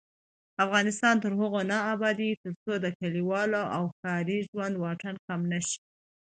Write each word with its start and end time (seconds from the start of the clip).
افغانستان 0.65 1.15
تر 1.23 1.31
هغو 1.39 1.61
نه 1.71 1.77
ابادیږي، 1.93 2.39
ترڅو 2.43 2.71
د 2.79 2.85
کلیوالي 2.99 3.63
او 3.75 3.83
ښاري 3.97 4.39
ژوند 4.49 4.75
واټن 4.83 5.15
کم 5.27 5.41
نشي. 5.51 5.79